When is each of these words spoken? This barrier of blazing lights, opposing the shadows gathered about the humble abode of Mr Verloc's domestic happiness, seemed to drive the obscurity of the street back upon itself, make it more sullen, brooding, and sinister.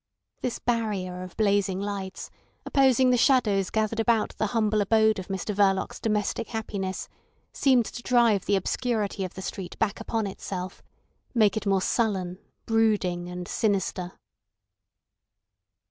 This 0.41 0.57
barrier 0.57 1.21
of 1.21 1.37
blazing 1.37 1.79
lights, 1.79 2.31
opposing 2.65 3.11
the 3.11 3.17
shadows 3.19 3.69
gathered 3.69 3.99
about 3.99 4.35
the 4.39 4.47
humble 4.47 4.81
abode 4.81 5.19
of 5.19 5.27
Mr 5.27 5.53
Verloc's 5.53 5.99
domestic 5.99 6.47
happiness, 6.47 7.07
seemed 7.53 7.85
to 7.85 8.01
drive 8.01 8.45
the 8.47 8.55
obscurity 8.55 9.23
of 9.23 9.35
the 9.35 9.43
street 9.43 9.77
back 9.77 9.99
upon 9.99 10.25
itself, 10.25 10.81
make 11.35 11.55
it 11.55 11.67
more 11.67 11.83
sullen, 11.83 12.39
brooding, 12.65 13.29
and 13.29 13.47
sinister. 13.47 14.13